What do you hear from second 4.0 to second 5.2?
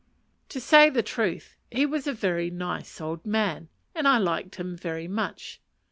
I liked him very